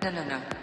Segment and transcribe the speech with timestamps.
[0.00, 0.57] Let's break it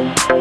[0.00, 0.39] Bye.